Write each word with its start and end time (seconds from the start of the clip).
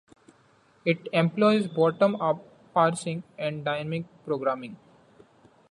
It 0.83 1.07
employs 1.13 1.67
bottom-up 1.67 2.43
parsing 2.73 3.21
and 3.37 3.63
dynamic 3.63 4.05
programming. 4.25 4.77